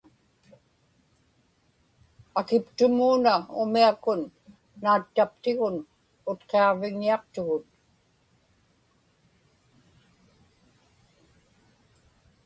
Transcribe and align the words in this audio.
akiptumuuna 2.39 3.33
umiakun 3.61 4.21
naattaptigun, 4.81 5.75
Utqiaġviŋñiaqtugut... 6.29 7.65